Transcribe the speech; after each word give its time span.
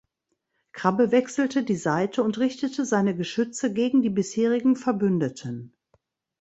Krabbe 0.71 1.11
wechselte 1.11 1.63
die 1.63 1.75
Seite 1.75 2.23
und 2.23 2.39
richtete 2.39 2.85
seine 2.85 3.15
Geschütze 3.15 3.71
gegen 3.71 4.01
die 4.01 4.09
bisherigen 4.09 4.75
Verbündeten. 4.75 5.75